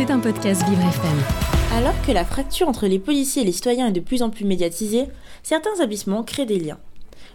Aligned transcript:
C'est 0.00 0.10
un 0.10 0.18
podcast 0.18 0.66
Vivre 0.66 0.80
FM. 0.80 1.18
Alors 1.76 1.92
que 2.06 2.10
la 2.10 2.24
fracture 2.24 2.66
entre 2.66 2.86
les 2.86 2.98
policiers 2.98 3.42
et 3.42 3.44
les 3.44 3.52
citoyens 3.52 3.88
est 3.88 3.92
de 3.92 4.00
plus 4.00 4.22
en 4.22 4.30
plus 4.30 4.46
médiatisée, 4.46 5.04
certains 5.42 5.74
établissements 5.74 6.22
créent 6.22 6.46
des 6.46 6.58
liens. 6.58 6.78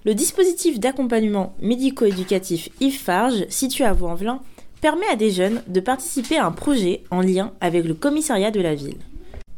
Le 0.03 0.15
dispositif 0.15 0.79
d'accompagnement 0.79 1.53
médico-éducatif 1.61 2.69
Yves 2.81 2.99
Farge, 2.99 3.45
situé 3.49 3.83
à 3.83 3.93
Vaux-en-Velin, 3.93 4.39
permet 4.81 5.05
à 5.11 5.15
des 5.15 5.29
jeunes 5.29 5.61
de 5.67 5.79
participer 5.79 6.39
à 6.39 6.47
un 6.47 6.51
projet 6.51 7.03
en 7.11 7.21
lien 7.21 7.51
avec 7.61 7.85
le 7.85 7.93
commissariat 7.93 8.49
de 8.49 8.61
la 8.61 8.73
ville. 8.73 8.97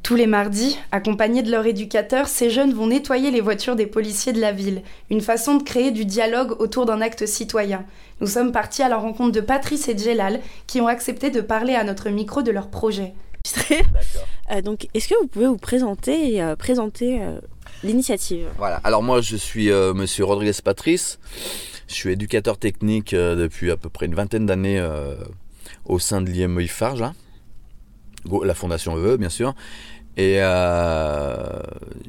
Tous 0.08 0.16
les 0.16 0.26
mardis, 0.26 0.80
accompagnés 0.94 1.44
de 1.44 1.52
leur 1.52 1.66
éducateur, 1.66 2.30
ces 2.30 2.50
jeunes 2.50 2.74
vont 2.74 2.88
nettoyer 2.88 3.30
les 3.30 3.42
voitures 3.42 3.76
des 3.76 3.88
policiers 3.88 4.32
de 4.32 4.40
la 4.40 4.54
ville, 4.54 4.82
une 5.10 5.20
façon 5.20 5.58
de 5.58 5.64
créer 5.64 5.92
du 5.92 6.06
dialogue 6.06 6.56
autour 6.62 6.86
d'un 6.86 7.02
acte 7.02 7.26
citoyen. 7.26 7.84
Nous 8.22 8.28
sommes 8.28 8.54
partis 8.54 8.82
à 8.82 8.88
la 8.88 8.96
rencontre 8.96 9.34
de 9.34 9.42
Patrice 9.42 9.90
et 9.90 9.98
Djelal, 9.98 10.40
qui 10.66 10.80
ont 10.80 10.88
accepté 10.88 11.30
de 11.30 11.42
parler 11.42 11.76
à 11.76 11.84
notre 11.84 12.10
micro 12.10 12.42
de 12.42 12.52
leur 12.52 12.70
projet. 12.70 13.16
Euh, 14.50 14.62
donc, 14.62 14.88
est-ce 14.94 15.10
que 15.10 15.16
vous 15.22 15.28
pouvez 15.28 15.48
vous 15.48 15.58
présenter 15.58 16.36
et 16.36 16.42
euh, 16.42 16.56
présenter 16.56 17.22
euh, 17.22 17.42
l'initiative? 17.84 18.48
Voilà. 18.58 18.80
Alors 18.86 19.04
moi, 19.04 19.20
je 19.20 19.36
suis 19.36 19.70
euh, 19.70 19.94
Monsieur 19.94 20.24
Rodriguez 20.24 20.54
Patrice. 20.64 21.20
Je 21.90 21.96
suis 21.96 22.14
éducateur 22.14 22.58
technique 22.58 23.14
euh, 23.14 23.36
depuis 23.36 23.72
à 23.72 23.76
peu 23.76 23.90
près 23.90 24.06
une 24.06 24.16
vingtaine 24.16 24.46
d'années 24.46 24.80
euh, 24.80 25.16
au 25.84 26.00
sein 26.00 26.22
de 26.22 26.30
l'IMEI 26.30 26.68
Farge, 26.68 27.04
la 28.44 28.54
fondation 28.54 28.98
EVE, 28.98 29.18
bien 29.18 29.30
sûr. 29.30 29.54
Et 30.18 30.38
euh, 30.42 31.62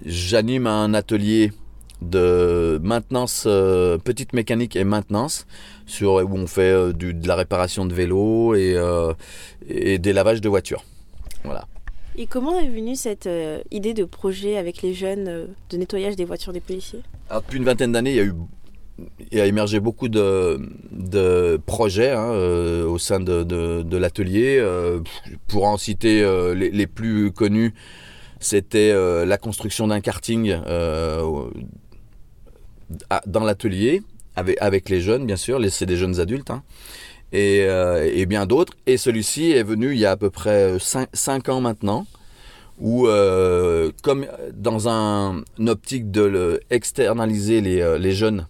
j'anime 0.07 0.67
un 0.67 0.95
atelier 0.95 1.53
de 2.01 2.81
maintenance, 2.83 3.45
euh, 3.47 3.99
petite 3.99 4.33
mécanique 4.33 4.77
et 4.77 4.85
maintenance, 4.85 5.47
sur, 5.85 6.15
où 6.15 6.35
on 6.37 6.47
fait 6.47 6.71
euh, 6.73 6.93
du- 6.93 7.13
de 7.13 7.29
la 7.29 7.35
réparation 7.35 7.85
de 7.85 7.93
vélos 7.93 8.55
et, 8.55 8.75
euh, 8.77 9.13
et 9.69 9.99
des 9.99 10.13
lavages 10.15 10.41
de 10.41 10.49
voitures. 10.49 10.85
Voilà. 11.45 11.67
Et 12.17 12.27
comment 12.27 12.59
est 12.59 12.69
venue 12.69 12.97
cette 12.97 13.29
idée 13.71 13.95
de 13.95 14.05
projet 14.05 14.57
avec 14.57 14.83
les 14.83 14.93
jeunes 14.95 15.49
de 15.71 15.77
nettoyage 15.77 16.17
des 16.17 16.25
voitures 16.25 16.53
des 16.53 16.61
policiers? 16.61 17.01
Alors, 17.31 17.43
depuis 17.43 17.59
une 17.59 17.65
vingtaine 17.65 17.93
d'années, 17.93 18.11
il 18.11 18.17
y 18.17 18.21
a 18.21 18.25
eu 18.25 18.33
il 19.31 19.41
a 19.41 19.47
émergé 19.47 19.81
beaucoup 19.81 20.09
de, 20.09 20.61
projets 21.67 22.13
hein, 22.13 22.31
euh, 22.33 22.87
au 22.87 22.99
sein 22.99 23.21
de, 23.21 23.97
l'atelier. 23.97 24.59
Euh, 24.61 25.01
pour 25.47 25.65
en 25.65 25.77
citer 25.77 26.23
euh, 26.23 26.55
les, 26.55 26.87
plus 26.87 27.31
connus, 27.33 27.75
c'était 28.41 28.93
la 29.25 29.39
construction 29.39 29.89
d'un 29.89 30.01
karting 30.01 30.57
dans 33.27 33.45
l'atelier, 33.45 34.03
avec, 34.37 34.89
les 34.89 35.01
jeunes, 35.01 35.27
bien 35.27 35.37
sûr, 35.37 35.61
c'est 35.71 35.87
des 35.87 35.97
jeunes 35.97 36.21
adultes, 36.21 36.51
hein, 36.51 36.63
et, 37.33 37.59
et 37.59 38.27
bien 38.27 38.47
d'autres. 38.47 38.75
Et 38.87 38.97
celui-ci 38.97 39.51
est 39.51 39.65
venu 39.65 39.93
il 39.93 39.99
y 39.99 40.07
a 40.07 40.13
à 40.13 40.17
peu 40.17 40.31
près 40.31 40.77
5 40.79 41.49
ans 41.49 41.61
maintenant 41.61 42.07
où, 42.81 43.09
comme 44.03 44.27
dans 44.55 44.89
un, 44.89 45.43
une 45.59 45.69
optique 45.69 46.13
de 46.13 46.61
externaliser 46.71 47.61
les 47.61 48.13
jeunes, 48.13 48.47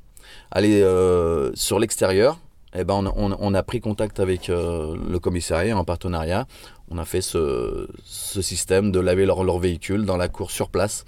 aller 0.51 0.83
euh, 0.83 1.51
sur 1.55 1.79
l'extérieur, 1.79 2.39
eh 2.75 2.85
ben 2.85 3.11
on, 3.17 3.55
a 3.55 3.63
pris 3.63 3.81
contact 3.81 4.21
avec 4.21 4.51
euh, 4.51 4.97
le 5.09 5.19
commissariat 5.19 5.77
en 5.77 5.85
partenariat. 5.85 6.47
On 6.91 6.99
a 6.99 7.05
fait 7.05 7.23
ce, 7.23 7.89
système 8.05 8.93
de 8.93 9.01
laver 9.01 9.27
leur, 9.27 9.59
véhicule 9.59 10.05
dans 10.05 10.17
la 10.17 10.29
cour 10.29 10.51
sur 10.51 10.69
place. 10.69 11.05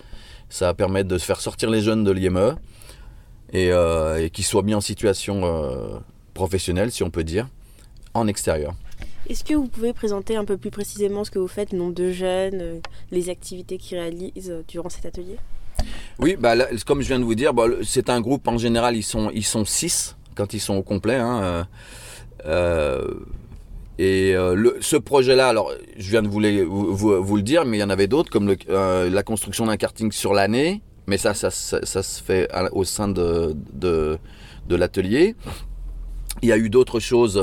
Ça 0.49 0.67
va 0.67 0.75
permettre 0.75 1.09
de 1.09 1.19
faire 1.19 1.41
sortir 1.41 1.71
les 1.71 1.81
jeunes 1.81 2.03
de 2.03 2.11
l'IME 2.11 2.57
et, 3.53 3.71
euh, 3.73 4.25
et 4.25 4.31
qu'ils 4.31 4.45
soient 4.45 4.63
mis 4.63 4.75
en 4.75 4.81
situation 4.81 6.03
professionnelle, 6.35 6.91
si 6.91 7.03
on 7.03 7.11
peut 7.11 7.25
dire, 7.25 7.47
en 8.15 8.27
extérieur. 8.27 8.75
Est-ce 9.29 9.45
que 9.45 9.55
vous 9.55 9.69
pouvez 9.69 9.93
présenter 9.93 10.37
un 10.37 10.45
peu 10.45 10.57
plus 10.57 10.71
précisément 10.71 11.25
ce 11.25 11.31
que 11.31 11.39
vous 11.39 11.47
faites, 11.47 11.73
le 11.73 11.79
nombre 11.79 11.95
de 11.95 12.11
jeunes, 12.11 12.81
les 13.13 13.29
activités 13.29 13.79
qu'ils 13.79 13.99
réalisent 13.99 14.65
durant 14.67 14.89
cet 14.89 15.07
atelier? 15.07 15.37
Oui, 16.23 16.37
bah, 16.39 16.55
comme 16.87 17.01
je 17.01 17.09
viens 17.09 17.19
de 17.19 17.25
vous 17.25 17.35
dire, 17.35 17.55
bah, 17.55 17.65
c'est 17.83 18.11
un 18.11 18.21
groupe 18.21 18.47
en 18.47 18.59
général, 18.59 18.94
ils 18.94 19.03
sont, 19.03 19.31
ils 19.33 19.44
sont 19.44 19.65
six 19.65 20.17
quand 20.34 20.53
ils 20.53 20.61
sont 20.61 20.75
au 20.75 20.83
complet. 20.83 21.15
hein, 21.15 21.41
euh, 21.43 21.65
euh, 22.47 23.15
et 23.99 24.34
euh, 24.34 24.72
ce 24.81 24.97
projet-là, 24.97 25.49
alors 25.49 25.72
je 25.97 26.11
viens 26.11 26.22
de 26.22 26.28
vous, 26.28 26.41
le 26.41 27.43
dire, 27.43 27.65
mais 27.65 27.78
il 27.78 27.81
y 27.81 27.83
en 27.83 27.91
avait 27.91 28.06
d'autres, 28.06 28.31
comme 28.31 28.55
la 28.69 29.22
construction 29.22 29.67
d'un 29.67 29.78
karting 29.78 30.12
sur 30.12 30.34
l'année, 30.34 30.83
mais 31.06 31.17
ça, 31.17 31.33
ça, 31.33 31.50
ça, 31.50 32.03
se 32.03 32.23
fait 32.23 32.49
au 32.73 32.84
sein 32.84 33.09
de, 33.09 33.56
de, 33.73 34.19
l'atelier. 34.69 35.37
Il 36.43 36.49
y 36.49 36.53
a 36.53 36.59
eu 36.59 36.71
d'autres 36.71 37.00
choses 37.00 37.43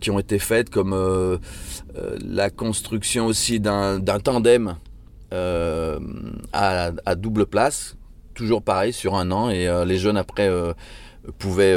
qui 0.00 0.10
ont 0.10 0.18
été 0.18 0.38
faites, 0.38 0.70
comme 0.70 1.38
la 2.24 2.50
construction 2.50 3.26
aussi 3.26 3.60
d'un 3.60 4.00
tandem 4.22 4.76
euh, 5.32 5.98
à, 6.52 7.14
double 7.14 7.46
place, 7.46 7.96
toujours 8.34 8.62
pareil 8.62 8.92
sur 8.92 9.14
un 9.14 9.30
an, 9.30 9.50
et 9.50 9.68
euh, 9.68 9.84
les 9.84 9.96
jeunes 9.96 10.16
après 10.16 10.48
euh, 10.48 10.72
pouvaient 11.38 11.76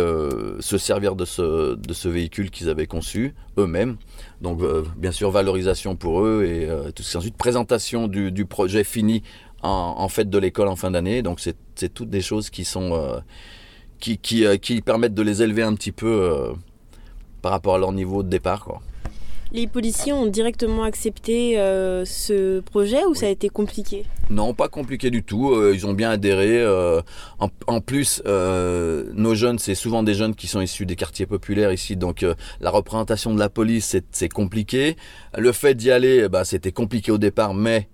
se 0.59 0.77
servir 0.77 1.15
de 1.15 1.25
ce, 1.25 2.07
véhicule 2.07 2.49
qu'ils 2.49 2.69
avaient 2.69 2.87
conçu 2.87 3.35
eux-mêmes. 3.57 3.97
Donc 4.41 4.61
bien 4.97 5.11
sûr 5.11 5.29
valorisation 5.31 5.95
pour 5.95 6.25
eux 6.25 6.45
et 6.45 6.67
tout 6.93 7.03
ce 7.03 7.17
ensuite 7.17 7.37
présentation 7.37 8.07
du, 8.07 8.45
projet 8.45 8.83
fini 8.83 9.21
en, 9.61 10.07
fête 10.07 10.29
de 10.29 10.37
l'école 10.37 10.69
en 10.69 10.75
fin 10.75 10.91
d'année. 10.91 11.21
Donc 11.21 11.39
c'est 11.39 11.93
toutes 11.93 12.09
des 12.09 12.21
choses 12.21 12.49
qui 12.49 12.63
sont 12.63 13.21
qui, 13.99 14.81
permettent 14.83 15.13
de 15.13 15.21
les 15.21 15.43
élever 15.43 15.61
un 15.61 15.75
petit 15.75 15.91
peu 15.91 16.53
par 17.41 17.51
rapport 17.51 17.75
à 17.75 17.77
leur 17.77 17.91
niveau 17.91 18.23
de 18.23 18.29
départ. 18.29 18.79
Les 19.55 19.67
policiers 19.67 20.13
ont 20.13 20.25
directement 20.25 20.81
accepté 20.81 21.59
euh, 21.59 22.05
ce 22.05 22.59
projet 22.61 23.05
ou 23.05 23.13
ça 23.13 23.27
a 23.27 23.29
été 23.29 23.49
compliqué? 23.49 24.03
Non, 24.31 24.55
pas 24.55 24.67
compliqué 24.67 25.11
du 25.11 25.21
tout. 25.21 25.51
Euh, 25.51 25.73
ils 25.75 25.85
ont 25.85 25.93
bien 25.93 26.09
adhéré. 26.09 26.59
euh, 26.59 27.01
en, 27.37 27.49
en 27.67 27.79
plus, 27.79 28.23
nos 28.25 29.35
jeunes, 29.35 29.59
c'est 29.59 29.75
souvent 29.75 30.01
des 30.01 30.15
jeunes 30.15 30.33
qui 30.33 30.47
sont 30.47 30.59
issus 30.59 30.87
des 30.87 30.95
quartiers 30.95 31.27
populaires 31.27 31.71
ici, 31.71 31.95
donc 31.95 32.25
la 32.61 32.71
représentation 32.71 33.31
de 33.31 33.37
la 33.39 33.49
police, 33.49 33.95
c'est- 34.11 34.29
compliqué. 34.29 34.95
Le 35.37 35.51
fait 35.51 35.75
d'y 35.75 35.91
aller, 35.91 36.27
ben, 36.29 36.43
c'était 36.43 36.71
compliqué 36.71 37.11
au 37.11 37.19
départ, 37.19 37.53
mais 37.53 37.89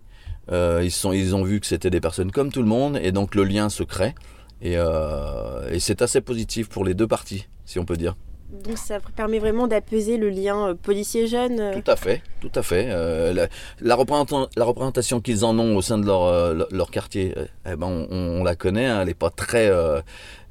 ils, 0.49 0.91
sont, 0.91 1.11
ils 1.11 1.35
ont 1.35 1.43
vu 1.43 1.59
que 1.59 1.65
c'était 1.65 1.89
des 1.89 1.99
personnes 1.99 2.31
comme 2.31 2.53
tout 2.53 2.61
le 2.61 2.69
monde, 2.69 2.97
et 3.03 3.11
donc 3.11 3.35
le 3.35 3.43
lien 3.43 3.67
se 3.67 3.83
crée. 3.83 4.15
Et, 4.61 4.75
et 4.75 5.79
c'est 5.79 6.01
assez 6.01 6.21
positif 6.21 6.69
pour 6.69 6.85
les 6.85 6.93
deux 6.93 7.07
parties, 7.07 7.47
si 7.65 7.79
on 7.79 7.85
peut 7.85 7.97
dire. 7.97 8.15
Donc 8.51 8.77
ça 8.79 8.99
permet 9.15 9.37
vraiment 9.37 9.67
d'apaiser 9.67 10.17
le 10.17 10.29
lien 10.29 10.69
euh, 10.69 10.73
policier-jeune 10.73 11.59
euh. 11.59 11.73
Tout 11.73 11.91
à 11.91 11.95
fait, 11.95 12.23
tout 12.41 12.51
à 12.55 12.63
fait. 12.63 12.87
Euh, 12.89 13.47
la, 13.79 13.95
représentation, 13.95 15.21
qu'ils 15.21 15.45
en 15.45 15.57
ont 15.59 15.75
au 15.77 15.81
sein 15.83 15.99
de 15.99 16.05
leur, 16.05 16.23
euh, 16.23 16.85
quartier, 16.91 17.35
euh, 17.37 17.45
eh 17.71 17.75
ben 17.75 18.07
on, 18.09 18.43
la 18.43 18.55
connaît, 18.55 18.87
hein, 18.87 19.01
elle 19.01 19.07
n'est 19.07 19.13
pas 19.13 19.29
très... 19.29 19.69
euh, 19.69 20.01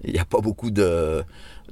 Il 0.05 0.13
n'y 0.13 0.21
a 0.21 0.25
pas 0.25 0.41
beaucoup 0.41 0.71
de, 0.71 1.25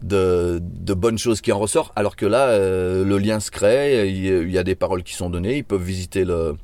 bonnes 0.02 1.18
choses 1.18 1.40
qui 1.40 1.52
en 1.52 1.60
ressortent, 1.60 1.92
alors 1.94 2.16
que 2.16 2.26
là, 2.26 2.48
euh, 2.48 3.04
le 3.04 3.18
lien 3.18 3.38
se 3.38 3.52
crée, 3.52 4.08
il 4.08 4.50
y 4.50 4.58
a 4.58 4.64
des 4.64 4.74
paroles 4.74 5.04
qui 5.04 5.14
sont 5.14 5.30
données, 5.30 5.58
ils 5.58 5.64
peuvent 5.64 5.82
visiter 5.82 6.24
le... 6.24 6.56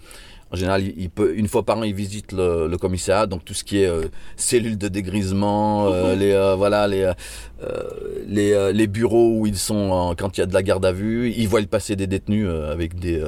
En 0.53 0.57
général, 0.57 0.83
il, 0.83 0.95
il 0.99 1.11
peut, 1.11 1.35
une 1.35 1.49
fois 1.49 1.63
par 1.63 1.79
an, 1.79 1.83
ils 1.83 1.95
visitent 1.95 2.33
le, 2.33 2.69
le 2.69 2.77
commissariat, 2.79 3.27
donc 3.27 3.43
tout 3.45 3.55
ce 3.55 3.65
qui 3.65 3.79
est 3.83 3.87
euh, 3.87 4.09
cellules 4.37 4.77
de 4.77 4.89
dégrisement, 4.89 5.89
euh, 5.89 6.15
les 6.23 6.33
euh, 6.33 6.55
voilà, 6.57 6.87
les 6.87 7.11
euh, 7.63 7.85
les, 8.27 8.73
les 8.73 8.87
bureaux 8.87 9.39
où 9.39 9.47
ils 9.47 9.57
sont 9.57 10.15
quand 10.19 10.37
il 10.37 10.41
y 10.41 10.43
a 10.43 10.47
de 10.47 10.53
la 10.53 10.63
garde 10.63 10.85
à 10.85 10.93
vue, 10.93 11.31
ils 11.31 11.49
voient 11.49 11.61
le 11.61 11.67
passer 11.67 11.97
des 11.97 12.07
détenus 12.07 12.49
avec 12.49 12.99
des 12.99 13.25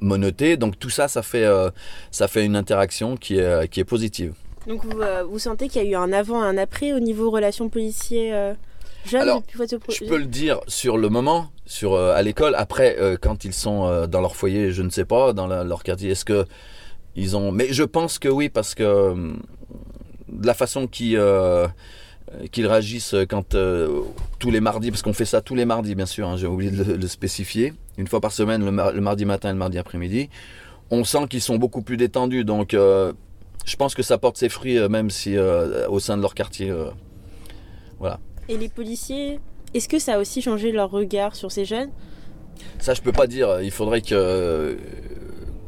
monotés. 0.00 0.56
Donc 0.56 0.78
tout 0.78 0.90
ça, 0.90 1.08
ça 1.08 1.22
fait 1.22 1.46
ça 2.10 2.28
fait 2.28 2.44
une 2.44 2.56
interaction 2.56 3.16
qui 3.16 3.38
est 3.38 3.68
qui 3.68 3.80
est 3.80 3.84
positive. 3.84 4.34
Donc 4.66 4.84
vous, 4.84 5.00
vous 5.30 5.38
sentez 5.38 5.68
qu'il 5.68 5.82
y 5.82 5.86
a 5.86 5.88
eu 5.88 5.94
un 5.96 6.12
avant 6.12 6.44
et 6.44 6.46
un 6.46 6.58
après 6.58 6.92
au 6.92 7.00
niveau 7.00 7.30
relations 7.30 7.68
policiers-jeunes 7.68 8.56
Alors, 9.20 9.40
depuis 9.40 9.58
votre 9.58 9.78
projet 9.78 10.04
Je 10.04 10.08
peux 10.08 10.18
le 10.18 10.26
dire 10.26 10.60
sur 10.68 10.96
le 10.96 11.08
moment, 11.08 11.50
sur 11.68 11.92
euh, 11.92 12.14
à 12.14 12.22
l'école. 12.22 12.54
Après, 12.56 12.96
euh, 12.98 13.16
quand 13.20 13.44
ils 13.44 13.52
sont 13.52 13.86
euh, 13.86 14.06
dans 14.06 14.20
leur 14.20 14.34
foyer, 14.34 14.72
je 14.72 14.82
ne 14.82 14.90
sais 14.90 15.04
pas, 15.04 15.32
dans 15.34 15.46
leur 15.46 15.82
quartier, 15.84 16.10
est-ce 16.10 16.24
que 16.24 16.46
ils 17.14 17.36
ont. 17.36 17.52
Mais 17.52 17.68
je 17.72 17.84
pense 17.84 18.18
que 18.18 18.28
oui, 18.28 18.48
parce 18.48 18.74
que 18.74 19.14
de 20.28 20.46
la 20.46 20.54
façon 20.54 20.86
qu'ils 20.86 21.20
qu'ils 22.52 22.66
réagissent 22.66 23.14
quand 23.28 23.56
tous 24.38 24.50
les 24.50 24.60
mardis, 24.60 24.90
parce 24.90 25.02
qu'on 25.02 25.12
fait 25.12 25.24
ça 25.24 25.40
tous 25.40 25.54
les 25.54 25.64
mardis, 25.64 25.94
bien 25.94 26.06
sûr. 26.06 26.28
hein, 26.28 26.36
J'ai 26.36 26.46
oublié 26.46 26.70
de 26.70 26.94
le, 26.94 27.06
spécifier. 27.06 27.74
Une 27.96 28.06
fois 28.06 28.20
par 28.20 28.32
semaine, 28.32 28.64
le, 28.64 28.92
le 28.92 29.00
mardi 29.00 29.24
matin 29.24 29.50
et 29.50 29.52
le 29.52 29.58
mardi 29.58 29.78
après-midi. 29.78 30.30
On 30.90 31.04
sent 31.04 31.26
qu'ils 31.28 31.42
sont 31.42 31.56
beaucoup 31.56 31.82
plus 31.82 31.96
détendus, 31.96 32.44
donc. 32.44 32.72
je 32.72 33.76
pense 33.76 33.94
que 33.94 34.02
ça 34.02 34.16
porte 34.16 34.38
ses 34.38 34.48
fruits, 34.48 34.78
même 34.88 35.10
si 35.10 35.36
au 35.38 35.98
sein 36.00 36.16
de 36.16 36.22
leur 36.22 36.34
quartier. 36.34 36.72
voilà. 37.98 38.20
Et 38.48 38.56
les 38.56 38.68
policiers, 38.68 39.40
est-ce 39.74 39.88
que 39.88 39.98
ça 39.98 40.14
a 40.14 40.18
aussi 40.18 40.40
changé 40.42 40.72
leur 40.72 40.90
regard 40.90 41.34
sur 41.36 41.50
ces 41.52 41.64
jeunes? 41.64 41.90
Ça, 42.78 42.94
je 42.94 43.02
peux 43.02 43.12
pas 43.12 43.26
dire. 43.26 43.60
Il 43.62 43.70
faudrait 43.70 44.00
que 44.00 44.76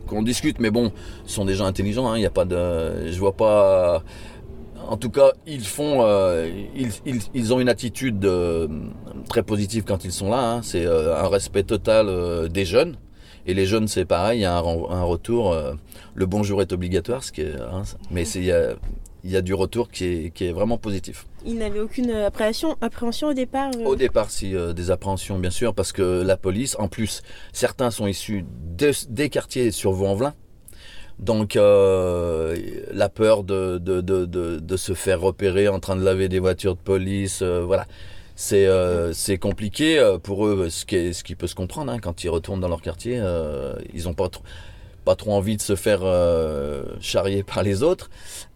qu'on 0.07 0.23
discute. 0.23 0.59
Mais 0.59 0.71
bon, 0.71 0.93
ce 1.27 1.35
sont 1.35 1.45
des 1.45 1.55
gens 1.55 1.67
intelligents. 1.67 2.11
hein, 2.11 2.17
Il 2.19 2.23
y 2.23 2.27
a 2.27 2.31
pas 2.31 2.45
de. 2.45 3.11
Je 3.11 3.19
vois 3.19 3.33
pas. 3.37 4.03
En 4.89 4.97
tout 4.97 5.11
cas, 5.11 5.33
ils 5.47 5.65
font. 5.65 5.99
euh, 6.03 6.51
ils, 7.35 7.55
ont 7.55 7.61
une 7.61 7.69
attitude 7.69 8.25
euh, 8.25 8.67
très 9.29 9.43
positive 9.43 9.85
quand 9.87 10.05
ils 10.05 10.13
sont 10.13 10.31
là. 10.31 10.55
hein. 10.55 10.61
C'est 10.63 10.85
euh, 10.85 11.17
un 11.23 11.29
respect 11.29 11.63
total 11.63 12.49
des 12.49 12.65
jeunes. 12.65 12.97
Et 13.47 13.55
les 13.55 13.67
jeunes, 13.67 13.89
c'est 13.89 14.05
pareil, 14.05 14.41
il 14.41 14.43
y 14.43 14.45
a 14.45 14.57
un, 14.57 14.61
retour. 15.05 15.53
euh, 15.53 15.75
le 16.15 16.27
bonjour 16.27 16.61
est 16.63 16.73
obligatoire, 16.73 17.25
ce 17.25 17.33
qui 17.33 17.43
est, 17.43 17.55
hein, 17.55 17.83
mais 18.11 18.29
il 18.29 18.45
y 18.45 18.53
a, 18.53 18.75
il 19.25 19.31
y 19.31 19.37
a 19.37 19.43
du 19.43 19.55
retour 19.55 19.91
qui 19.91 20.05
est, 20.05 20.31
qui 20.31 20.45
est 20.47 20.53
vraiment 20.53 20.77
positif. 20.79 21.27
Ils 21.47 21.57
n'avaient 21.57 21.81
aucune 21.81 22.11
euh, 22.11 22.27
appréhension, 22.27 22.77
appréhension 22.81 23.29
au 23.29 23.35
départ 23.35 23.71
euh, 23.79 23.85
Au 23.85 23.97
départ, 23.97 24.31
si 24.31 24.55
euh, 24.55 24.73
des 24.73 24.91
appréhensions, 24.91 25.39
bien 25.39 25.51
sûr, 25.51 25.75
parce 25.75 25.93
que 25.93 26.23
la 26.23 26.37
police, 26.37 26.77
en 26.79 26.89
plus, 26.89 27.23
certains 27.53 27.91
sont 27.91 28.07
issus 28.07 28.45
de- 28.77 28.93
des 29.09 29.31
quartiers 29.31 29.71
sur 29.71 29.93
Vaux-en-Velin. 29.93 30.35
Donc, 31.19 31.57
euh, 31.57 32.57
la 32.93 33.09
peur 33.11 33.45
de, 33.45 33.77
de, 33.79 34.01
de, 34.01 34.25
de, 34.25 34.59
de 34.59 34.77
se 34.77 34.95
faire 34.95 35.21
repérer 35.21 35.69
en 35.69 35.79
train 35.81 35.97
de 35.97 36.03
laver 36.03 36.29
des 36.31 36.39
voitures 36.39 36.77
de 36.77 36.81
police, 36.81 37.41
euh, 37.43 37.63
voilà. 37.63 37.87
C'est 38.43 38.65
euh, 38.67 39.13
c'est 39.13 39.37
compliqué 39.37 39.99
euh, 39.99 40.17
pour 40.17 40.47
eux, 40.47 40.71
ce 40.71 40.87
qui, 40.87 40.97
est- 40.97 41.13
ce 41.13 41.23
qui 41.23 41.35
peut 41.35 41.47
se 41.47 41.55
comprendre. 41.55 41.93
hein, 41.93 41.99
quand 41.99 42.25
ils 42.25 42.31
retournent 42.31 42.61
dans 42.61 42.69
leur 42.69 42.81
quartier, 42.81 43.19
euh, 43.21 43.75
ils 43.93 44.05
n'ont 44.05 44.15
pas 44.15 44.31
trop, 44.31 44.43
pas 45.05 45.15
trop 45.15 45.33
envie 45.35 45.59
de 45.59 45.61
se 45.63 45.77
faire 45.77 46.01
euh, 46.05 46.85
charrier 47.03 47.43
par 47.43 47.63
les 47.63 47.83
autres. 47.83 48.09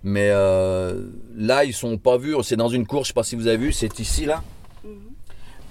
Mais 0.02 0.30
euh, 0.30 1.02
là, 1.36 1.64
ils 1.66 1.74
sont 1.74 1.98
pas 1.98 2.16
vus. 2.16 2.34
C'est 2.44 2.56
dans 2.56 2.70
une 2.70 2.86
cour, 2.86 3.02
je 3.04 3.08
sais 3.08 3.12
pas 3.12 3.24
si 3.24 3.36
vous 3.36 3.46
avez 3.46 3.58
vu, 3.58 3.72
c'est 3.72 3.98
ici, 4.00 4.24
là. 4.24 4.42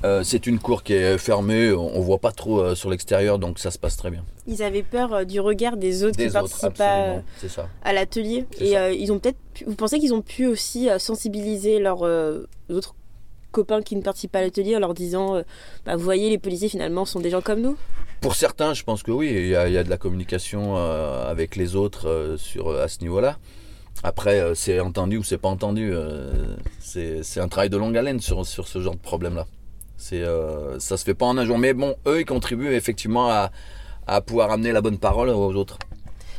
Euh, 0.06 0.22
c'est 0.24 0.46
une 0.46 0.60
cour 0.60 0.84
qui 0.84 0.94
est 0.94 1.18
fermée, 1.18 1.72
on 1.72 1.96
on 1.98 2.02
voit 2.02 2.20
pas 2.20 2.34
trop 2.34 2.60
euh, 2.60 2.76
sur 2.76 2.90
l'extérieur, 2.92 3.40
donc 3.40 3.58
ça 3.58 3.72
se 3.72 3.80
passe 3.80 3.96
très 3.98 4.12
bien. 4.12 4.24
Ils 4.46 4.62
avaient 4.62 4.84
peur 4.84 5.12
euh, 5.14 5.24
du 5.24 5.40
regard 5.40 5.76
des 5.78 6.04
autres 6.04 6.18
qui 6.18 6.26
autres, 6.26 6.34
participent 6.34 6.82
à, 6.82 7.22
à 7.84 7.94
l'atelier. 7.94 8.46
Et 8.60 8.78
euh, 8.78 8.92
ils 8.92 9.12
ont 9.12 9.18
peut-être. 9.18 9.38
Vous 9.66 9.76
pensez 9.76 9.98
qu'ils 10.00 10.14
ont 10.14 10.22
pu 10.22 10.46
aussi 10.46 10.88
euh, 10.90 11.00
sensibiliser 11.00 11.80
leurs 11.80 12.04
euh, 12.06 12.48
autres 12.70 12.94
copains 13.54 13.82
qui 13.82 13.96
ne 13.96 14.02
participent 14.02 14.34
pas 14.34 14.40
à 14.40 14.42
l'atelier 14.42 14.76
en 14.76 14.80
leur 14.80 14.94
disant 14.94 15.36
euh, 15.36 15.44
bah, 15.86 15.96
Vous 15.96 16.04
voyez, 16.04 16.30
les 16.30 16.38
policiers 16.38 16.68
finalement 16.68 17.06
sont 17.06 17.22
des 17.22 17.30
gens 17.30 17.42
comme 17.42 17.62
nous 17.62 17.78
Pour 18.20 18.36
certains, 18.36 18.74
je 18.74 18.84
pense 18.84 19.04
que 19.04 19.12
oui, 19.12 19.30
il 19.30 19.48
y 19.48 19.56
a, 19.56 19.84
de 19.84 19.90
la 19.90 19.98
communication 19.98 20.76
euh, 20.76 21.30
avec 21.32 21.56
les 21.56 21.78
autres 21.78 22.10
euh, 22.10 22.36
sur, 22.36 22.78
à 22.78 22.90
ce 22.90 23.00
niveau-là. 23.00 23.38
Après, 24.04 24.54
c'est 24.56 24.82
entendu 24.82 25.18
ou 25.18 25.24
c'est 25.24 25.38
pas 25.38 25.48
entendu. 25.48 25.94
c'est 26.80 27.40
un 27.40 27.48
travail 27.48 27.70
de 27.70 27.78
longue 27.78 27.96
haleine 27.96 28.20
sur, 28.20 28.46
sur 28.46 28.68
ce 28.68 28.82
genre 28.82 28.96
de 28.96 29.00
problème-là. 29.00 29.46
C'est, 29.96 30.24
ça 30.80 30.98
se 30.98 31.06
fait 31.06 31.14
pas 31.14 31.28
en 31.28 31.38
un 31.38 31.46
jour. 31.46 31.58
Mais 31.58 31.74
bon, 31.74 31.96
eux, 32.08 32.20
ils 32.20 32.26
contribuent 32.26 32.74
effectivement 32.74 33.30
à, 33.30 33.52
à 34.08 34.20
pouvoir 34.20 34.52
amener 34.52 34.74
la 34.74 34.82
bonne 34.82 34.98
parole 34.98 35.30
aux 35.30 35.54
autres. 35.54 35.78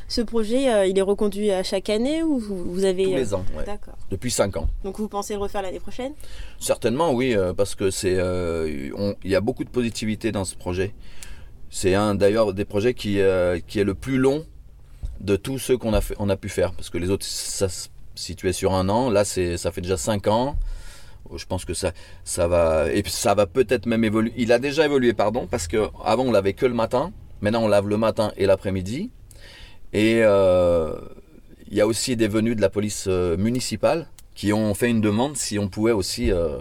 Ce 0.08 0.20
projet, 0.20 0.72
euh, 0.72 0.86
il 0.86 0.98
est 0.98 1.02
reconduit 1.02 1.50
à 1.50 1.62
chaque 1.62 1.88
année 1.88 2.22
ou 2.22 2.38
vous, 2.38 2.72
vous 2.72 2.84
avez. 2.84 3.04
Tous 3.04 3.12
euh, 3.12 3.16
les 3.16 3.34
ans, 3.34 3.44
ouais. 3.56 3.64
D'accord. 3.64 3.94
depuis 4.10 4.30
5 4.30 4.56
ans. 4.56 4.68
Donc 4.84 4.98
vous 4.98 5.08
pensez 5.08 5.34
le 5.34 5.40
refaire 5.40 5.62
l'année 5.62 5.80
prochaine? 5.80 6.12
Certainement, 6.60 7.12
oui, 7.12 7.34
euh, 7.34 7.52
parce 7.54 7.74
que 7.74 7.90
c'est, 7.90 8.16
euh, 8.16 9.14
il 9.24 9.30
y 9.30 9.34
a 9.34 9.40
beaucoup 9.40 9.64
de 9.64 9.70
positivité 9.70 10.32
dans 10.32 10.44
ce 10.44 10.56
projet. 10.56 10.94
C'est 11.70 11.94
un 11.94 12.14
d'ailleurs 12.14 12.54
des 12.54 12.64
projets 12.64 12.94
qui, 12.94 13.20
euh, 13.20 13.58
qui 13.66 13.80
est 13.80 13.84
le 13.84 13.94
plus 13.94 14.18
long 14.18 14.44
de 15.20 15.36
tous 15.36 15.58
ceux 15.58 15.76
qu'on 15.78 15.94
a, 15.94 16.00
fait, 16.00 16.14
on 16.18 16.28
a 16.28 16.36
pu 16.36 16.48
faire, 16.48 16.72
parce 16.72 16.90
que 16.90 16.98
les 16.98 17.10
autres, 17.10 17.26
ça 17.26 17.68
se 17.68 17.88
situait 18.14 18.52
sur 18.52 18.74
un 18.74 18.88
an. 18.88 19.10
Là, 19.10 19.24
c'est, 19.24 19.56
ça 19.56 19.72
fait 19.72 19.80
déjà 19.80 19.96
cinq 19.96 20.28
ans. 20.28 20.56
Je 21.34 21.46
pense 21.46 21.64
que 21.64 21.72
ça, 21.72 21.92
ça 22.22 22.46
va, 22.46 22.92
et 22.92 23.02
ça 23.06 23.34
va 23.34 23.46
peut-être 23.46 23.86
même 23.86 24.04
évoluer. 24.04 24.32
Il 24.36 24.52
a 24.52 24.58
déjà 24.58 24.84
évolué, 24.84 25.14
pardon, 25.14 25.48
parce 25.50 25.66
que 25.66 25.88
avant 26.04 26.24
on 26.24 26.30
l'avait 26.32 26.52
que 26.52 26.66
le 26.66 26.74
matin. 26.74 27.12
Maintenant, 27.40 27.64
on 27.64 27.68
lave 27.68 27.88
le 27.88 27.98
matin 27.98 28.32
et 28.36 28.46
l'après-midi. 28.46 29.10
Et 29.94 30.23
euh, 30.25 30.93
il 31.69 31.75
y 31.76 31.81
a 31.81 31.87
aussi 31.87 32.17
des 32.17 32.26
venus 32.26 32.56
de 32.56 32.61
la 32.61 32.69
police 32.69 33.06
euh, 33.06 33.37
municipale 33.37 34.08
qui 34.35 34.52
ont 34.52 34.75
fait 34.75 34.91
une 34.91 35.00
demande 35.00 35.37
si 35.37 35.56
on 35.61 35.69
pouvait 35.69 35.93
aussi 35.93 36.32
euh, 36.32 36.58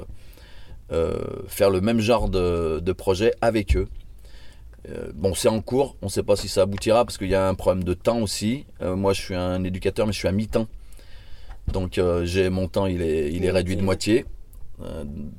faire 1.48 1.72
le 1.72 1.82
même 1.82 2.00
genre 2.00 2.30
de, 2.30 2.92
projet 2.94 3.34
avec 3.42 3.76
eux. 3.76 3.88
Bon, 5.16 5.34
c'est 5.34 5.48
en 5.48 5.62
cours, 5.62 5.96
on 6.02 6.08
ne 6.08 6.12
sait 6.12 6.24
pas 6.24 6.36
si 6.36 6.48
ça 6.48 6.64
aboutira 6.64 7.04
parce 7.04 7.18
qu'il 7.18 7.30
y 7.30 7.36
a 7.36 7.48
un 7.48 7.56
problème 7.56 7.84
de 7.84 7.96
temps 7.96 8.20
aussi. 8.20 8.66
Moi, 8.80 9.14
je 9.14 9.22
suis 9.22 9.34
un 9.34 9.64
éducateur, 9.64 10.06
mais 10.06 10.14
je 10.14 10.20
suis 10.20 10.28
à 10.28 10.32
mi-temps. 10.32 10.68
Donc, 11.72 12.00
j'ai 12.24 12.50
mon 12.50 12.68
temps, 12.68 12.86
il 12.86 13.02
est, 13.02 13.34
il 13.34 13.44
est 13.44 13.50
réduit 13.50 13.78
de 13.78 13.82
moitié. 13.82 14.26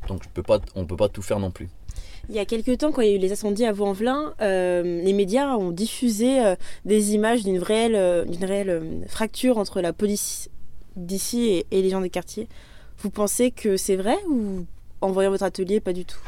Donc, 0.08 0.25
je 0.25 0.29
peux 0.31 0.43
pas, 0.43 0.58
on 0.75 0.81
ne 0.81 0.87
peut 0.87 0.96
pas 0.96 1.08
tout 1.08 1.23
faire 1.23 1.38
non 1.38 1.52
plus. 1.52 1.69
Il 2.28 2.34
y 2.34 2.38
a 2.38 2.44
quelques 2.44 2.78
temps, 2.78 2.92
quand 2.92 3.02
il 3.02 3.08
y 3.08 3.12
a 3.12 3.14
eu 3.16 3.18
les 3.18 3.32
incendies 3.32 3.64
à 3.64 3.72
Vaux-en-Velin, 3.72 4.34
euh, 4.40 5.02
les 5.02 5.12
médias 5.12 5.56
ont 5.56 5.70
diffusé 5.70 6.40
euh, 6.40 6.56
des 6.84 7.14
images 7.14 7.44
d'une 7.44 7.58
réelle, 7.58 7.94
euh, 7.96 8.84
fracture 9.08 9.58
entre 9.58 9.80
la 9.80 9.92
police 9.92 10.48
d'ici 10.96 11.64
et, 11.70 11.82
les 11.82 11.90
gens 11.90 12.00
des 12.00 12.10
quartiers. 12.10 12.48
Vous 12.98 13.10
pensez 13.10 13.50
que 13.50 13.76
c'est 13.76 13.96
vrai 13.96 14.16
ou 14.28 14.64
en 15.00 15.10
voyant 15.10 15.30
votre 15.30 15.44
atelier, 15.44 15.80
pas 15.80 15.92
du 15.92 16.04
tout? 16.04 16.18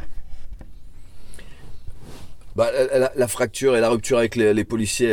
Bah, 2.57 2.71
la, 3.15 3.29
fracture 3.29 3.77
et 3.77 3.81
la 3.81 3.91
rupture 3.91 4.19
avec 4.19 4.35
les, 4.35 4.65
policiers, 4.65 5.11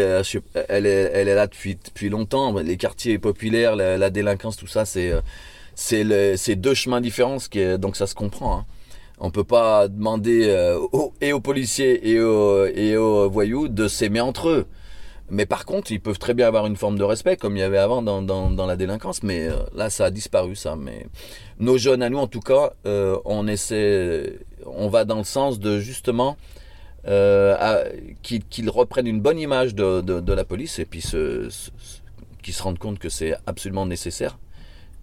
elle, 0.69 0.85
est, 0.85 1.25
là 1.25 1.47
depuis, 1.47 2.09
longtemps. 2.09 2.57
Les 2.59 2.77
quartiers 2.77 3.19
populaires, 3.19 3.75
la, 3.75 4.09
délinquance, 4.09 4.55
tout 4.55 4.67
ça, 4.67 4.85
c'est 4.85 6.55
deux 6.55 6.73
chemins 6.73 7.01
différents, 7.01 7.37
donc 7.79 7.97
ça 7.97 8.07
se 8.07 8.15
comprend. 8.15 8.59
hein. 8.59 8.65
On 9.25 9.31
peut 9.31 9.45
pas 9.45 9.87
demander 9.87 10.49
euh, 10.49 10.77
aux- 10.91 11.13
et 11.21 11.31
aux 11.31 11.39
policiers 11.39 12.09
et 12.09 12.19
aux, 12.19 12.65
et 12.65 12.97
aux 12.97 13.29
voyous 13.29 13.69
de 13.69 13.87
s'aimer 13.87 14.19
entre 14.19 14.49
eux. 14.49 14.65
Mais 15.29 15.45
par 15.45 15.65
contre, 15.65 15.93
ils 15.93 16.01
peuvent 16.01 16.19
très 16.19 16.33
bien 16.33 16.45
avoir 16.45 16.65
une 16.65 16.75
forme 16.75 16.97
de 16.97 17.05
respect, 17.05 17.37
comme 17.37 17.55
il 17.55 17.61
y 17.61 17.63
avait 17.63 17.77
avant 17.77 18.01
dans, 18.01 18.21
dans, 18.21 18.65
la 18.65 18.75
délinquance. 18.75 19.23
Mais 19.23 19.47
euh, 19.47 19.53
là, 19.73 19.89
ça 19.89 20.05
a 20.07 20.11
disparu, 20.11 20.57
ça. 20.57 20.75
Mais 20.75 21.07
nos 21.57 21.77
jeunes, 21.77 22.03
à 22.03 22.09
nous, 22.09 22.17
en 22.17 22.27
tout 22.27 22.41
cas, 22.41 22.73
euh, 22.85 23.17
on 23.23 23.47
essaie, 23.47 24.39
on 24.65 24.89
va 24.89 25.05
dans 25.05 25.19
le 25.19 25.23
sens 25.23 25.57
de 25.57 25.79
justement 25.79 26.35
qu'ils 28.23 28.69
reprennent 28.69 29.07
une 29.07 29.21
bonne 29.21 29.39
image 29.39 29.73
de, 29.73 30.01
de, 30.01 30.33
la 30.33 30.43
police 30.43 30.79
et 30.79 30.85
puis 30.85 31.01
qu'ils 31.01 32.53
se 32.53 32.63
rendent 32.63 32.77
compte 32.77 32.99
que 32.99 33.09
c'est 33.09 33.35
absolument 33.45 33.85
nécessaire 33.85 34.37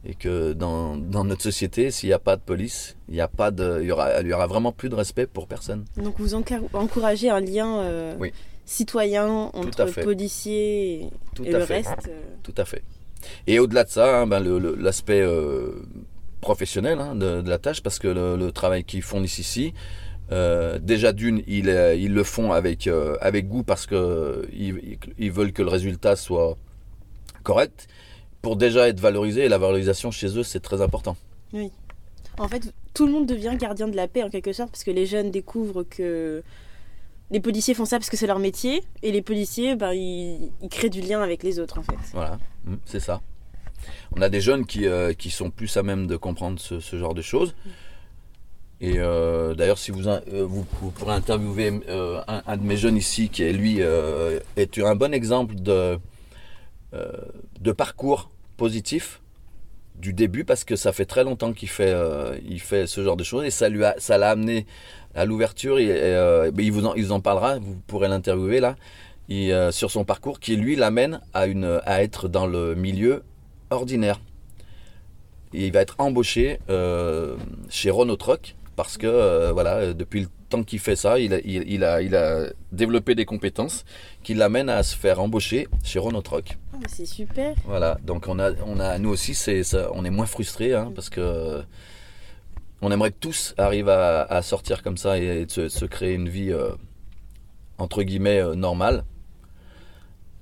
et 0.05 0.15
que 0.15 0.53
dans, 0.55 0.97
dans 0.97 1.25
notre 1.25 1.43
société, 1.43 1.91
s'il 1.91 2.09
n'y 2.09 2.15
a 2.15 2.19
pas 2.19 2.37
de 2.37 2.41
police, 2.41 2.97
il 3.09 3.17
y 3.17 3.21
a 3.21 3.29
pas 3.29 3.51
de, 3.51 3.81
il 3.83 3.87
y 3.89 3.93
aura, 3.93 4.21
il 4.23 4.27
y 4.29 4.33
aura 4.33 4.47
vraiment 4.47 4.73
plus 4.73 4.89
de 4.89 4.95
respect 4.95 5.27
pour 5.27 5.47
personne. 5.47 5.85
Donc 5.97 6.15
vous 6.19 6.35
encouragez 6.35 7.29
un 7.29 7.41
lien 7.41 7.81
euh, 7.81 8.15
Oui. 8.19 8.33
citoyen 8.65 9.29
entre 9.53 9.85
policiers 10.03 11.03
et, 11.03 11.11
Tout 11.35 11.45
et 11.45 11.55
à 11.55 11.59
le 11.59 11.67
fait. 11.67 11.75
reste. 11.83 12.09
euh. 12.09 12.21
Tout 12.43 12.55
à 12.57 12.65
fait. 12.65 12.83
Et 13.47 13.59
au-delà 13.59 13.85
de 13.85 13.91
ça, 13.91 14.21
hein, 14.21 14.27
ben, 14.27 14.43
l'aspect 14.79 15.21
euh, 15.21 15.83
professionnel 16.41 16.99
hein, 16.99 17.15
de, 17.15 17.43
de 17.43 17.51
la 17.51 17.59
tâche, 17.59 17.83
parce 17.83 17.99
que 17.99 18.09
le, 18.09 18.37
le 18.37 18.53
travail 18.53 18.85
qu'ils 18.85 19.03
fournissent 19.03 19.39
ici, 19.39 19.75
euh, 20.33 20.79
déjà 20.79 21.13
d'une, 21.13 21.43
ils, 21.47 21.69
ils 21.99 22.15
le 22.15 22.25
font 22.25 22.53
avec, 22.53 22.89
avec 23.21 23.49
goût 23.49 23.65
parce 23.65 23.85
que 23.85 24.49
ils, 24.53 24.97
ils 25.19 25.31
veulent 25.33 25.53
que 25.53 25.61
le 25.63 25.69
résultat 25.69 26.17
soit 26.17 26.57
correct. 27.43 27.89
Pour 28.43 28.57
déjà 28.57 28.89
être 28.89 29.01
valorisé, 29.01 29.45
et 29.45 29.49
la 29.49 29.59
valorisation 29.59 30.11
chez 30.11 30.39
eux, 30.39 30.43
c'est 30.43 30.61
très 30.61 30.81
important. 30.81 31.17
En 32.39 32.49
fait, 32.49 32.73
tout 32.95 33.07
le 33.07 33.13
monde 33.13 33.27
devient 33.27 33.55
gardien 33.59 33.89
de 33.89 33.97
la 33.97 34.09
paix 34.09 34.23
en 34.23 34.31
quelque 34.31 34.53
sorte 34.53 34.71
parce 34.71 34.85
que 34.85 34.91
les 34.91 35.05
jeunes 35.05 35.31
découvrent 35.31 35.83
que 35.83 36.43
les 37.31 37.41
policiers 37.41 37.75
font 37.75 37.85
ça 37.85 37.99
parce 37.99 38.09
que 38.09 38.17
c'est 38.17 38.27
leur 38.27 38.39
métier 38.39 38.83
et 39.03 39.13
les 39.13 39.21
policiers, 39.23 39.77
ben, 39.77 39.93
ils, 39.93 40.51
ils 40.63 40.69
créent 40.71 40.89
du 40.91 41.01
lien 41.01 41.21
avec 41.21 41.43
les 41.43 41.59
autres 41.59 41.79
en 41.79 41.83
fait. 41.83 41.99
Voilà, 42.13 42.39
Mm, 42.65 42.75
c'est 42.85 43.01
ça. 43.01 43.21
On 44.15 44.21
a 44.21 44.29
des 44.29 44.41
jeunes 44.41 44.67
qui, 44.67 44.87
euh, 44.87 45.13
qui 45.15 45.31
sont 45.31 45.51
plus 45.51 45.75
à 45.77 45.83
même 45.83 46.07
de 46.07 46.17
comprendre 46.17 46.61
ce, 46.61 46.81
ce 46.81 46.99
genre 46.99 47.15
de 47.15 47.23
choses. 47.23 47.55
Et 48.83 48.95
euh, 48.99 49.55
d'ailleurs, 49.55 49.79
si 49.79 49.91
vous, 49.91 50.09
euh, 50.09 50.21
vous, 50.47 50.67
vous 50.81 50.91
pourrez 50.91 51.15
interviewer 51.15 51.81
un, 51.89 52.43
un 52.47 52.57
de 52.57 52.63
mes 52.63 52.77
jeunes 52.77 52.97
ici, 52.97 53.29
qui 53.29 53.43
est 53.43 53.53
lui, 53.53 53.81
est 54.57 54.79
un 54.79 54.95
bon 54.95 55.13
exemple 55.15 55.55
de, 55.55 55.99
euh, 56.93 57.13
de 57.61 57.73
parcours 57.73 58.31
positif 58.57 59.21
du 59.97 60.13
début, 60.13 60.45
parce 60.45 60.65
que 60.65 60.77
ça 60.77 60.93
fait 60.93 61.05
très 61.05 61.25
longtemps 61.25 61.53
qu'il 61.53 61.69
fait, 61.69 61.93
euh, 61.93 62.37
il 62.49 62.61
fait 62.61 62.87
ce 62.87 63.05
genre 63.05 63.17
de 63.17 63.23
choses, 63.23 63.45
et 63.45 63.51
ça 63.51 63.69
lui 63.69 63.85
a, 63.85 63.95
ça 63.99 64.19
l'a 64.19 64.31
amené 64.31 64.67
à 65.15 65.25
l'ouverture. 65.25 65.79
Et, 65.79 65.89
euh, 65.91 66.51
il, 66.59 66.73
vous 66.73 66.87
en, 66.87 66.95
il 66.95 67.05
vous 67.05 67.13
en 67.13 67.21
parlera, 67.21 67.59
vous 67.59 67.77
pourrez 67.87 68.09
l'interviewer 68.09 68.61
là 68.61 68.77
sur 69.71 69.93
son 69.93 70.05
parcours 70.05 70.41
qui 70.41 70.57
lui 70.57 70.75
l'amène 70.75 71.21
à, 71.35 71.47
une, 71.47 71.81
à 71.85 72.03
être 72.03 72.27
dans 72.27 72.47
le 72.47 72.75
milieu 72.75 73.23
ordinaire. 73.71 74.21
Et 75.55 75.67
il 75.67 75.73
va 75.73 75.83
être 75.83 75.95
embauché 75.99 76.59
chez 77.69 77.91
Renault 77.91 78.17
Truck 78.17 78.57
parce 78.75 78.99
que 78.99 79.53
voilà, 79.53 79.93
depuis 79.93 80.23
le 80.23 80.29
temps 80.51 80.63
qu'il 80.63 80.81
fait 80.81 80.97
ça, 80.97 81.19
il 81.19 81.33
a, 81.33 81.39
il, 81.45 81.65
il 81.67 81.85
a, 81.85 82.03
il 82.03 82.15
a 82.15 82.53
développé 82.73 83.15
des 83.15 83.25
compétences 83.25 83.85
qui 84.23 84.35
l'amènent 84.35 84.69
à 84.69 84.83
se 84.83 84.95
faire 84.97 85.21
embaucher 85.21 85.69
chez 85.83 85.99
Renault 85.99 86.21
Truck. 86.23 86.59
Ah, 86.75 86.79
c'est 86.89 87.07
super. 87.07 87.55
Voilà, 87.65 87.99
donc 88.05 88.27
on 88.29 88.39
a, 88.39 88.53
on 88.67 88.79
a, 88.79 88.99
nous 88.99 89.11
aussi, 89.11 89.35
c'est, 89.35 89.63
ça, 89.65 89.91
on 89.95 90.05
est 90.05 90.11
moins 90.11 90.27
frustrés 90.27 90.75
hein, 90.75 90.93
parce 90.95 91.09
que 91.09 91.63
on 92.83 92.91
aimerait 92.91 93.11
que 93.11 93.19
tous 93.21 93.55
arrivent 93.59 93.89
à, 93.89 94.23
à 94.23 94.43
sortir 94.43 94.83
comme 94.83 94.97
ça 94.97 95.19
et, 95.19 95.47
de 95.47 95.51
se, 95.51 95.69
se 95.69 95.85
créer 95.85 96.15
une 96.15 96.29
vie 96.29 96.53
euh, 96.53 96.73
entre 97.79 98.03
guillemets 98.03 98.41
euh, 98.43 98.55
normale. 98.55 99.05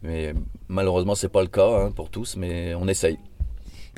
Mais 0.02 0.34
malheureusement, 0.68 1.14
c'est 1.16 1.28
pas 1.28 1.42
le 1.42 1.48
cas 1.48 1.68
hein, 1.68 1.90
pour 1.90 2.10
tous, 2.10 2.36
mais 2.36 2.74
on 2.74 2.86
essaye. 2.86 3.18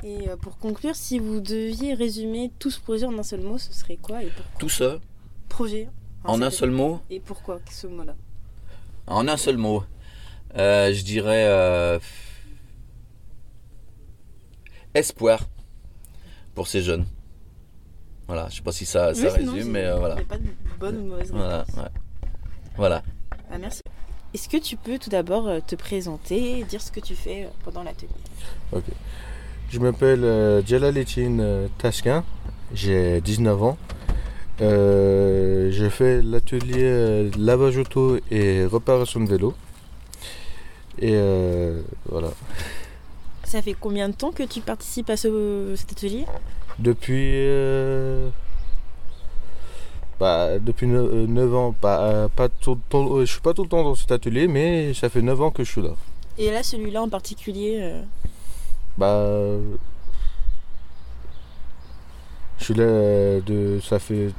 Et 0.03 0.27
euh, 0.29 0.35
pour 0.35 0.57
conclure, 0.57 0.95
si 0.95 1.19
vous 1.19 1.39
deviez 1.39 1.93
résumer 1.93 2.51
tout 2.57 2.71
ce 2.71 2.79
projet 2.79 3.05
en 3.05 3.17
un 3.19 3.23
seul 3.23 3.41
mot, 3.41 3.59
ce 3.59 3.71
serait 3.71 3.97
quoi 3.97 4.23
et 4.23 4.27
pourquoi? 4.35 4.59
Tout 4.59 4.69
ça, 4.69 4.99
Projet. 5.47 5.89
En 6.23 6.41
un 6.41 6.49
seul 6.51 6.71
mot, 6.71 7.01
Et 7.09 7.19
pourquoi 7.19 7.59
ce 7.69 7.87
mot-là 7.87 8.15
En 9.07 9.27
un 9.27 9.37
seul 9.37 9.57
mot, 9.57 9.83
euh, 10.57 10.93
je 10.93 11.03
dirais 11.03 11.45
euh, 11.47 11.99
espoir 14.93 15.39
pour 16.55 16.67
ces 16.67 16.81
jeunes. 16.81 17.05
Voilà, 18.27 18.47
je 18.49 18.57
sais 18.57 18.61
pas 18.61 18.71
si 18.71 18.85
ça, 18.85 19.13
ça 19.13 19.33
Oui, 19.33 19.43
non, 19.43 19.53
résume, 19.53 19.71
mais 19.71 19.85
euh, 19.85 19.97
voilà. 19.97 20.15
il 20.15 20.19
y 20.19 20.21
a 20.21 20.25
pas 20.25 20.37
de 20.37 20.47
bonne 20.79 20.97
ou 20.97 21.05
mauvaise 21.05 21.31
Voilà, 21.31 21.65
ouais. 21.77 21.89
Voilà. 22.77 23.03
Ah, 23.51 23.57
merci. 23.57 23.81
Est-ce 24.33 24.47
que 24.47 24.57
tu 24.57 24.77
peux 24.77 24.97
tout 24.97 25.09
d'abord 25.09 25.49
te 25.67 25.75
présenter 25.75 26.59
et 26.59 26.63
dire 26.63 26.81
ce 26.81 26.91
que 26.91 27.01
tu 27.01 27.15
fais 27.15 27.49
pendant 27.65 27.83
l'atelier 27.83 28.13
Je 29.69 29.79
m'appelle 29.79 30.23
euh, 30.23 30.63
Jalaletine 30.65 31.41
euh, 31.41 31.67
Taskin, 31.77 32.23
j'ai 32.73 33.19
19 33.19 33.61
ans. 33.63 33.77
Euh, 34.61 35.71
je 35.71 35.89
fais 35.89 36.21
l'atelier 36.21 36.83
euh, 36.83 37.31
lavage 37.37 37.77
auto 37.77 38.17
et 38.29 38.65
réparation 38.65 39.19
de 39.21 39.29
vélo. 39.29 39.55
Et 40.99 41.13
euh, 41.15 41.81
voilà. 42.07 42.29
Ça 43.43 43.61
fait 43.61 43.75
combien 43.79 44.07
de 44.07 44.13
temps 44.13 44.31
que 44.31 44.43
tu 44.43 44.61
participes 44.61 45.09
à 45.09 45.17
ce, 45.17 45.73
cet 45.75 45.93
atelier? 45.93 46.25
Depuis, 46.77 47.31
euh, 47.33 48.29
bah, 50.19 50.59
depuis 50.59 50.85
9, 50.85 51.55
ans, 51.55 51.73
pas, 51.73 52.29
pas 52.29 52.47
tout, 52.47 52.77
je 52.91 53.25
suis 53.25 53.41
pas 53.41 53.53
tout 53.53 53.63
le 53.63 53.69
temps 53.69 53.83
dans 53.83 53.95
cet 53.95 54.11
atelier, 54.11 54.47
mais 54.47 54.93
ça 54.93 55.09
fait 55.09 55.21
9 55.23 55.41
ans 55.41 55.51
que 55.51 55.63
je 55.63 55.71
suis 55.71 55.81
là. 55.81 55.95
Et 56.37 56.51
là, 56.51 56.61
celui-là 56.61 57.01
en 57.01 57.09
particulier, 57.09 57.93
Bah, 58.97 59.57
je 62.59 62.63
suis 62.65 62.73
là 62.75 63.41
de, 63.41 63.79
ça 63.83 63.97
fait, 63.97 64.29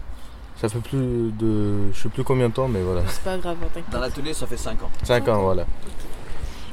ça 0.62 0.69
fait 0.69 0.78
plus 0.78 1.33
de, 1.33 1.92
je 1.92 2.00
sais 2.02 2.09
plus 2.09 2.23
combien 2.23 2.49
de 2.49 2.54
temps, 2.54 2.69
mais 2.69 2.81
voilà, 2.83 3.02
c'est 3.09 3.23
pas 3.25 3.37
grave, 3.37 3.57
hein, 3.61 3.66
t'inquiète. 3.75 3.90
Dans 3.92 3.99
l'atelier, 3.99 4.33
ça 4.33 4.47
fait 4.47 4.57
5 4.57 4.81
ans. 4.85 4.90
5 5.02 5.26
ans, 5.26 5.42
voilà. 5.42 5.66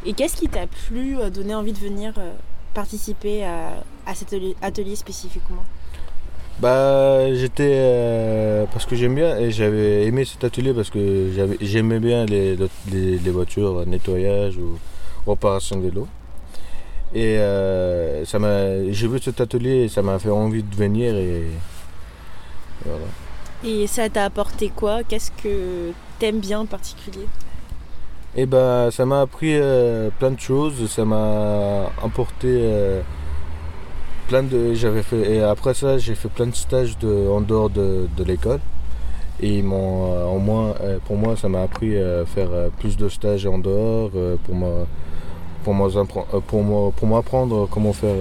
Et 0.05 0.13
qu'est-ce 0.13 0.36
qui 0.36 0.48
t'a 0.48 0.67
plu, 0.67 1.17
euh, 1.17 1.31
donné 1.31 1.55
envie 1.55 1.74
de 1.74 1.79
venir 1.79 2.13
euh, 2.19 2.34
participer 2.75 3.43
à, 3.43 3.84
à 4.05 4.13
cet 4.13 4.27
atelier, 4.27 4.55
atelier 4.62 4.96
spécifiquement? 4.96 5.63
Bah, 6.60 7.34
j'étais, 7.34 7.72
euh, 7.74 8.65
parce 8.72 8.86
que 8.86 8.96
j'aime 8.96 9.15
bien, 9.15 9.39
et 9.39 9.50
j'avais 9.50 10.05
aimé 10.05 10.24
cet 10.24 10.43
atelier 10.43 10.74
parce 10.74 10.91
que 10.91 11.31
j'aimais 11.60 12.00
bien 12.00 12.25
les, 12.27 12.55
les, 12.91 13.17
les 13.17 13.31
voitures, 13.31 13.88
nettoyage 13.88 14.58
ou 14.58 14.77
réparation 15.27 15.77
de 15.77 15.81
vélo. 15.88 16.08
Et 17.15 17.39
euh, 17.39 18.24
ça 18.25 18.38
m'a, 18.38 18.91
j'ai 18.91 19.08
vu 19.08 19.17
cet 19.19 19.41
atelier 19.41 19.86
et 19.86 19.89
ça 19.89 20.03
m'a 20.03 20.19
fait 20.19 20.29
envie 20.29 20.62
de 20.62 20.75
venir 20.75 21.15
et 21.15 21.48
voilà. 22.86 23.05
Et 23.63 23.88
ça 23.88 24.10
t'a 24.10 24.25
apporté 24.25 24.70
quoi? 24.74 25.04
Qu'est-ce 25.04 25.32
que 25.32 25.92
t'aimes 26.18 26.39
bien 26.39 26.60
en 26.62 26.66
particulier? 26.66 27.28
Et 28.36 28.46
ben 28.46 28.89
ça 28.92 29.06
m'a 29.06 29.22
appris 29.22 29.56
euh, 29.56 30.10
plein 30.18 30.32
de 30.32 30.39
choses, 30.39 30.89
ça 30.89 31.04
m'a 31.04 31.88
apporté 32.04 32.48
euh, 32.48 33.01
plein 34.28 34.44
de. 34.44 34.74
J'avais 34.75 35.01
fait 35.01 35.42
après 35.42 35.74
ça 35.74 35.98
j'ai 35.98 36.16
fait 36.16 36.30
plein 36.30 36.46
de 36.46 36.56
stages 36.56 36.96
en 37.04 37.42
dehors 37.42 37.70
de, 37.70 38.08
l'école. 38.25 38.60
Et 39.42 39.63
euh, 39.63 40.98
pour 41.06 41.18
moi 41.18 41.36
ça 41.36 41.50
m'a 41.50 41.63
appris 41.63 41.98
à 41.98 42.25
faire 42.25 42.50
plus 42.80 42.96
de 42.96 43.10
stages 43.10 43.46
en 43.46 43.58
dehors 43.58 44.12
pour 44.46 44.56
moi 44.56 44.88
pour 45.63 45.74
moi 47.08 47.24
comment 47.70 47.94
faire 47.94 48.16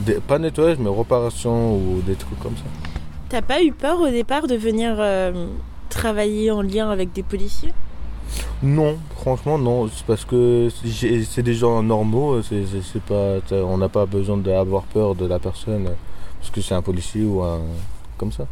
des- 0.00 0.20
pas 0.20 0.38
nettoyage 0.38 0.76
mais 0.78 0.90
réparation 0.90 1.76
ou 1.76 2.02
des 2.04 2.14
trucs 2.14 2.40
comme 2.40 2.56
ça. 2.56 2.85
T'as 3.28 3.42
pas 3.42 3.62
eu 3.62 3.72
peur 3.72 4.00
au 4.00 4.08
départ 4.08 4.46
de 4.46 4.54
venir 4.54 4.96
euh, 4.98 5.46
travailler 5.88 6.52
en 6.52 6.62
lien 6.62 6.90
avec 6.90 7.12
des 7.12 7.24
policiers? 7.24 7.72
Non, 8.62 8.98
franchement 9.16 9.58
non, 9.58 9.88
c'est 9.88 10.06
parce 10.06 10.24
que 10.24 10.68
c'est 10.70 11.42
des 11.42 11.54
gens 11.54 11.82
normaux, 11.82 12.40
c'est 12.42 12.64
c'est 12.82 13.02
pas, 13.02 13.38
on 13.52 13.78
n'a 13.78 13.88
pas 13.88 14.06
besoin 14.06 14.36
d'avoir 14.36 14.84
peur 14.84 15.14
de 15.14 15.26
la 15.26 15.38
personne 15.38 15.90
parce 16.38 16.50
que 16.50 16.60
c'est 16.60 16.74
un 16.74 16.82
policier 16.82 17.24
ou 17.24 17.42
un 17.42 17.60
comme 18.16 18.32
ça. 18.32 18.46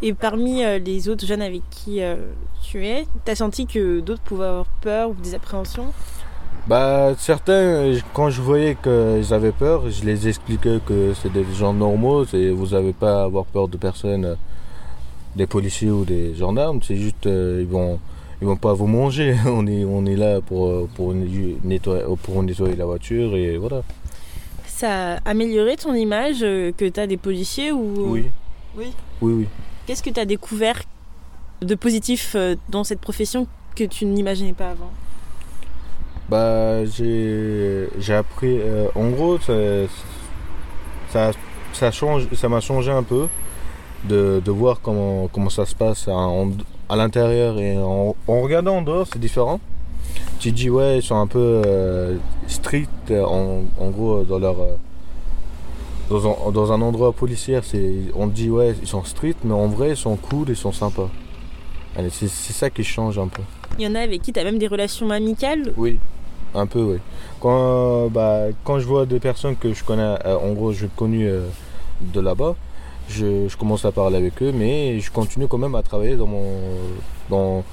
Et 0.00 0.14
parmi 0.14 0.64
euh, 0.64 0.78
les 0.78 1.08
autres 1.08 1.26
jeunes 1.26 1.42
avec 1.42 1.62
qui 1.70 2.02
euh, 2.02 2.16
tu 2.62 2.86
es, 2.86 3.06
t'as 3.24 3.34
senti 3.34 3.66
que 3.66 4.00
d'autres 4.00 4.22
pouvaient 4.22 4.46
avoir 4.46 4.66
peur 4.80 5.10
ou 5.10 5.14
des 5.14 5.34
appréhensions? 5.34 5.92
Bah 6.66 7.12
certains, 7.18 7.94
quand 8.14 8.30
je 8.30 8.40
voyais 8.40 8.76
qu'ils 8.80 9.34
avaient 9.34 9.52
peur, 9.52 9.90
je 9.90 10.04
les 10.04 10.28
expliquais 10.28 10.78
que 10.86 11.12
c'est 11.20 11.32
des 11.32 11.44
gens 11.54 11.72
normaux, 11.72 12.24
c'est 12.24 12.50
vous 12.50 12.68
n'avez 12.68 12.92
pas 12.92 13.22
à 13.22 13.24
avoir 13.24 13.44
peur 13.46 13.66
de 13.66 13.76
personne, 13.76 14.24
euh, 14.24 14.34
des 15.34 15.48
policiers 15.48 15.90
ou 15.90 16.04
des 16.04 16.34
gendarmes, 16.36 16.80
c'est 16.82 16.96
juste 16.96 17.26
euh, 17.26 17.58
ils 17.62 17.66
vont 17.68 17.98
ils 18.40 18.46
vont 18.46 18.56
pas 18.56 18.74
vous 18.74 18.86
manger, 18.86 19.36
on 19.46 19.66
est 19.66 19.84
on 19.84 20.06
est 20.06 20.14
là 20.16 20.40
pour 20.40 20.66
euh, 20.68 20.88
pour 20.94 21.12
nettoyer 21.14 22.04
pour 22.22 22.42
nettoyer 22.44 22.76
la 22.76 22.86
voiture 22.86 23.34
et 23.34 23.56
voilà. 23.56 23.82
Ça 24.66 25.14
a 25.14 25.30
amélioré 25.30 25.76
ton 25.76 25.94
image 25.94 26.42
euh, 26.42 26.72
que 26.76 26.88
t'as 26.88 27.06
des 27.06 27.16
policiers 27.16 27.72
ou 27.72 28.12
Oui. 28.12 28.26
Oui. 28.76 28.92
Oui 29.20 29.32
oui. 29.32 29.48
Qu'est-ce 29.86 30.02
que 30.02 30.10
t'as 30.10 30.24
découvert 30.24 30.82
de 31.60 31.74
positif 31.74 32.34
euh, 32.34 32.56
dans 32.68 32.84
cette 32.84 33.00
profession 33.00 33.46
que 33.76 33.84
tu 33.84 34.04
n'imaginais 34.04 34.52
pas 34.52 34.70
avant? 34.70 34.90
Bah, 36.32 36.82
j'ai 36.94 37.88
j'ai 37.98 38.14
appris. 38.14 38.54
euh, 38.58 38.88
en 38.94 39.08
gros, 39.10 39.38
ça, 39.46 39.52
ça, 41.12 41.30
ça 41.74 41.90
change, 41.90 42.22
ça 42.40 42.48
m'a 42.48 42.60
changé 42.60 42.90
un 42.90 43.02
peu 43.02 43.24
de, 44.04 44.40
de 44.42 44.50
voir 44.50 44.80
comment, 44.82 45.28
comment 45.32 45.50
ça 45.50 45.66
se 45.66 45.74
passe 45.74 46.08
à, 46.08 46.16
à 46.88 46.96
l'intérieur 46.96 47.58
et 47.58 47.76
en, 47.76 48.16
en 48.26 48.40
regardant 48.40 48.76
en 48.78 48.82
dehors, 48.82 49.06
c'est 49.12 49.18
différent. 49.18 49.60
Tu 50.40 50.50
te 50.52 50.56
dis, 50.56 50.70
ouais, 50.70 50.98
ils 50.98 51.02
sont 51.02 51.16
un 51.16 51.26
peu 51.26 51.62
euh, 51.66 52.16
stricts, 52.46 53.10
en, 53.10 53.62
en 53.78 53.90
gros, 53.90 54.24
dans 54.24 54.38
leur. 54.38 54.58
euh, 54.60 54.76
dans 56.10 56.22
un, 56.48 56.50
dans 56.50 56.72
un 56.72 56.80
endroit 56.82 57.12
policier, 57.12 57.60
c'est, 57.62 57.92
on 58.14 58.28
te 58.28 58.34
dit, 58.34 58.50
ouais, 58.50 58.74
ils 58.82 58.88
sont 58.88 59.04
stricts, 59.04 59.44
mais 59.44 59.54
en 59.54 59.68
vrai, 59.68 59.90
ils 59.90 59.96
sont 59.96 60.16
cool, 60.16 60.46
ils 60.48 60.56
sont 60.56 60.72
sympas. 60.72 61.10
Allez, 61.96 62.10
C'est 62.10 62.28
c'est 62.28 62.54
ça 62.54 62.70
qui 62.70 62.84
change 62.84 63.18
un 63.18 63.28
peu. 63.28 63.42
Il 63.78 63.84
y 63.84 63.86
en 63.86 63.94
a 63.94 64.00
avec 64.00 64.22
qui 64.22 64.32
t'as 64.32 64.44
même 64.44 64.58
des 64.58 64.66
relations 64.68 65.10
amicales? 65.10 65.72
Oui, 65.76 65.98
un 66.54 66.66
peu, 66.66 66.80
oui. 66.82 66.98
Quand, 67.40 68.08
bah, 68.08 68.46
quand 68.64 68.78
je 68.78 68.86
vois 68.86 69.06
des 69.06 69.20
personnes 69.20 69.56
que 69.56 69.72
je 69.72 69.82
connais, 69.84 70.02
euh, 70.24 70.36
en 70.38 70.52
gros, 70.52 70.72
j'ai 70.72 70.88
connu 70.96 71.26
euh, 71.26 71.46
de 72.00 72.20
là-bas, 72.20 72.54
je, 73.08 73.48
je 73.48 73.56
commence 73.56 73.84
à 73.84 73.92
parler 73.92 74.16
avec 74.16 74.42
eux, 74.42 74.52
mais 74.52 75.00
je 75.00 75.10
continue 75.10 75.46
quand 75.48 75.58
même 75.58 75.74
à 75.74 75.82
travailler 75.82 76.16
dans 76.16 76.26
mon 76.26 76.50
dans, 77.30 77.64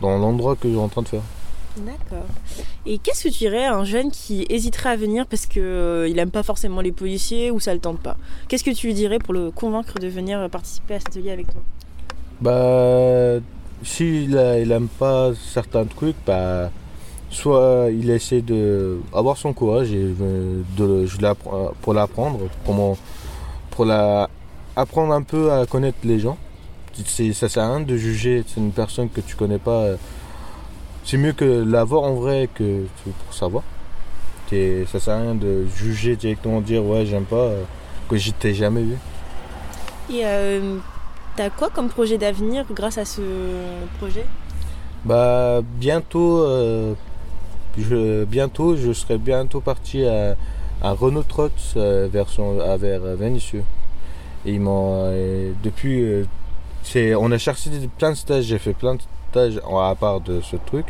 dans 0.00 0.16
l'endroit 0.18 0.56
que 0.56 0.68
je 0.68 0.74
suis 0.74 0.78
en 0.82 0.88
train 0.88 1.02
de 1.02 1.08
faire. 1.08 1.22
D'accord. 1.76 2.26
Et 2.86 2.98
qu'est-ce 2.98 3.24
que 3.24 3.28
tu 3.28 3.38
dirais 3.38 3.64
à 3.64 3.76
un 3.76 3.84
jeune 3.84 4.10
qui 4.10 4.46
hésiterait 4.48 4.90
à 4.90 4.96
venir 4.96 5.26
parce 5.26 5.46
que 5.46 5.60
euh, 5.60 6.08
il 6.08 6.18
aime 6.18 6.30
pas 6.30 6.42
forcément 6.42 6.80
les 6.80 6.90
policiers 6.90 7.50
ou 7.50 7.60
ça 7.60 7.72
le 7.74 7.78
tente 7.80 8.00
pas? 8.00 8.16
Qu'est-ce 8.48 8.64
que 8.64 8.70
tu 8.70 8.88
lui 8.88 8.94
dirais 8.94 9.18
pour 9.18 9.34
le 9.34 9.50
convaincre 9.52 9.94
de 10.00 10.08
venir 10.08 10.48
participer 10.50 10.94
à 10.94 10.98
cet 10.98 11.08
atelier 11.10 11.30
avec 11.30 11.46
toi? 11.52 11.60
Bah, 12.40 13.40
s'il 13.84 14.36
a- 14.38 14.58
il 14.58 14.70
aime 14.72 14.88
pas 14.88 15.32
certains 15.34 15.84
trucs, 15.84 16.16
bah, 16.26 16.70
soit 17.30 17.88
il 17.90 18.10
essaie 18.10 18.40
de 18.40 18.98
avoir 19.12 19.36
son 19.36 19.52
courage 19.52 19.92
et 19.92 20.14
de, 20.76 21.06
pour 21.82 21.94
l'apprendre, 21.94 22.40
comment, 22.64 22.96
pour 23.70 23.84
la, 23.84 24.28
apprendre 24.76 25.12
un 25.12 25.22
peu 25.22 25.52
à 25.52 25.66
connaître 25.66 25.98
les 26.04 26.18
gens. 26.18 26.38
Ça 27.04 27.48
sert 27.48 27.62
à 27.62 27.76
rien 27.76 27.80
de 27.80 27.96
juger 27.96 28.42
c'est 28.46 28.60
une 28.60 28.72
personne 28.72 29.08
que 29.08 29.20
tu 29.20 29.36
connais 29.36 29.58
pas. 29.58 29.84
C'est 31.04 31.16
mieux 31.16 31.32
que 31.32 31.44
la 31.44 31.84
voir 31.84 32.02
en 32.02 32.14
vrai 32.14 32.48
que 32.52 32.84
pour 33.04 33.34
savoir. 33.34 33.62
Et 34.50 34.84
ça 34.90 34.98
sert 34.98 35.14
à 35.14 35.20
rien 35.20 35.34
de 35.34 35.66
juger 35.76 36.16
directement, 36.16 36.60
dire 36.60 36.84
ouais 36.84 37.06
j'aime 37.06 37.24
pas, 37.24 37.50
que 38.08 38.16
je 38.16 38.30
t'ai 38.32 38.54
jamais 38.54 38.82
vu. 38.82 38.96
Et 40.10 40.24
euh, 40.24 40.78
t'as 41.36 41.50
quoi 41.50 41.68
comme 41.68 41.88
projet 41.88 42.18
d'avenir 42.18 42.64
grâce 42.72 42.98
à 42.98 43.04
ce 43.04 43.20
projet? 43.98 44.24
Bah 45.04 45.60
bientôt, 45.62 46.38
euh, 46.38 46.94
je, 47.78 48.24
bientôt, 48.24 48.76
je 48.76 48.92
serai 48.92 49.18
bientôt 49.18 49.60
parti 49.60 50.04
à, 50.04 50.36
à 50.82 50.92
Renault 50.92 51.22
Trot 51.22 51.48
euh, 51.76 52.08
vers, 52.10 52.28
son- 52.28 52.60
à- 52.60 52.76
vers 52.76 53.00
Vénissieux. 53.16 53.64
Et 54.46 54.52
ils 54.52 54.60
m'ont, 54.60 55.04
euh, 55.06 55.52
depuis, 55.62 56.02
euh, 56.02 56.24
c'est, 56.82 57.14
on 57.14 57.30
a 57.32 57.38
cherché 57.38 57.70
plein 57.98 58.10
de 58.10 58.16
stages, 58.16 58.44
j'ai 58.44 58.58
fait 58.58 58.72
plein 58.74 58.94
de 58.94 59.00
stages 59.30 59.60
à 59.66 59.94
part 59.94 60.20
de 60.20 60.40
ce 60.40 60.56
truc. 60.56 60.86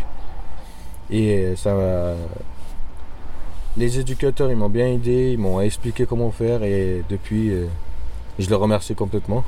Et 1.10 1.38
euh, 1.38 1.56
ça 1.56 1.72
m'a- 1.74 2.14
les 3.76 3.98
éducateurs, 3.98 4.50
ils 4.50 4.56
m'ont 4.56 4.68
bien 4.68 4.86
aidé, 4.88 5.32
ils 5.32 5.38
m'ont 5.38 5.60
expliqué 5.60 6.04
comment 6.06 6.30
faire 6.30 6.62
et 6.62 7.04
depuis, 7.08 7.50
euh, 7.50 7.66
je 8.38 8.48
les 8.48 8.54
remercie 8.54 8.94
complètement. 8.94 9.44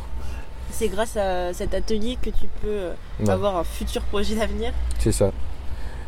C'est 0.70 0.88
grâce 0.88 1.16
à 1.16 1.52
cet 1.52 1.74
atelier 1.74 2.16
que 2.22 2.30
tu 2.30 2.46
peux 2.62 2.68
euh, 2.68 2.92
Ouais. 3.20 3.30
avoir 3.30 3.56
un 3.56 3.64
futur 3.64 4.02
projet 4.02 4.36
d'avenir 4.36 4.72
C'est 5.00 5.10
ça. 5.12 5.32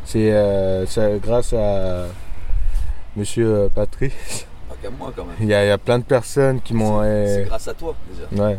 C'est 0.04 0.30
euh, 0.32 0.84
grâce 1.22 1.52
à 1.52 2.06
monsieur 3.16 3.46
euh, 3.46 3.68
Patrick. 3.68 4.12
Pas 4.68 4.74
qu'à 4.82 4.90
moi 4.90 5.12
quand 5.14 5.24
même. 5.24 5.36
Il 5.40 5.46
y, 5.46 5.54
a, 5.54 5.78
plein 5.78 5.98
de 5.98 6.04
personnes 6.04 6.60
qui 6.60 6.74
m'ont. 6.74 7.00
Euh, 7.02 7.26
c'est 7.26 7.44
grâce 7.44 7.68
à 7.68 7.74
toi 7.74 7.94
déjà. 8.10 8.44
Ouais. 8.44 8.58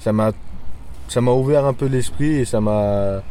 Ça 0.00 0.12
m'a 0.12 0.32
ça 1.08 1.20
m'a 1.20 1.32
ouvert 1.32 1.64
un 1.64 1.72
peu 1.72 1.86
l'esprit 1.86 2.34
et 2.36 2.44
ça 2.44 2.60
m'a 2.60 3.22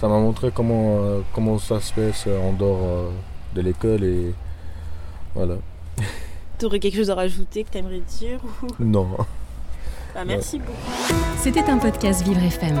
ça 0.00 0.08
m'a 0.08 0.18
montré 0.18 0.50
comment 0.54 0.98
comment 1.32 1.58
ça 1.58 1.80
se 1.80 1.92
passe 1.92 2.26
en 2.26 2.52
dehors 2.52 3.10
de 3.54 3.60
l'école 3.60 4.04
et 4.04 4.34
voilà. 5.34 5.54
T'aurais 6.58 6.78
quelque 6.78 6.96
chose 6.96 7.10
à 7.10 7.14
rajouter 7.14 7.64
que 7.64 7.70
t'aimerais 7.70 8.00
dire 8.00 8.38
ou... 8.62 8.66
Non. 8.78 9.08
Ah, 10.14 10.24
merci 10.24 10.58
beaucoup. 10.58 10.72
C'était 11.38 11.68
un 11.68 11.78
podcast 11.78 12.22
Vivre 12.22 12.42
FM. 12.42 12.80